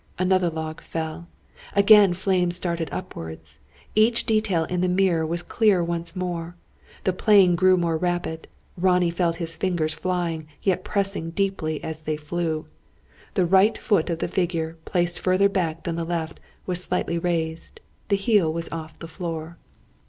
[0.17, 1.27] Another log fell.
[1.75, 3.59] Again flames darted upwards.
[3.93, 6.55] Each detail in the mirror was clear once more.
[7.03, 8.47] The playing grew more rapid.
[8.75, 12.65] Ronnie felt his fingers flying, yet pressing deeply as they flew.
[13.35, 17.79] The right foot of the figure, placed further back than the left, was slightly raised.
[18.07, 19.59] The heel was off the floor.